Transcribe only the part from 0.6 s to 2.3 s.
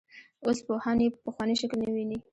پوهان یې په پخواني شکل نه ویني.